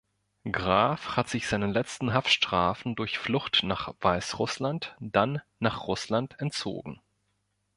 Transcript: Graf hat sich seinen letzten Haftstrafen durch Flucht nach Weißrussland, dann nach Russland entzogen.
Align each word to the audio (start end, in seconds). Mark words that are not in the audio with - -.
Graf 0.51 1.15
hat 1.15 1.29
sich 1.29 1.47
seinen 1.47 1.71
letzten 1.73 2.11
Haftstrafen 2.11 2.95
durch 2.95 3.19
Flucht 3.19 3.61
nach 3.61 3.93
Weißrussland, 4.01 4.95
dann 4.99 5.43
nach 5.59 5.83
Russland 5.85 6.39
entzogen. 6.39 6.99